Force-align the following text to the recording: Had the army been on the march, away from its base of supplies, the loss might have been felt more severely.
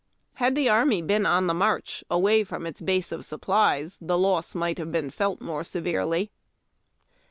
Had 0.33 0.55
the 0.55 0.67
army 0.67 1.03
been 1.03 1.27
on 1.27 1.45
the 1.45 1.53
march, 1.53 2.03
away 2.09 2.43
from 2.43 2.65
its 2.65 2.81
base 2.81 3.11
of 3.11 3.23
supplies, 3.23 3.99
the 4.01 4.17
loss 4.17 4.55
might 4.55 4.79
have 4.79 4.91
been 4.91 5.11
felt 5.11 5.39
more 5.41 5.63
severely. 5.63 6.31